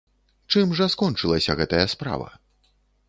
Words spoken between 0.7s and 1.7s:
жа скончылася